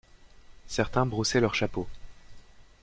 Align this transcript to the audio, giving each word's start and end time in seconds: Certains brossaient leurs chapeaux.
Certains 0.67 1.05
brossaient 1.05 1.41
leurs 1.41 1.53
chapeaux. 1.53 1.87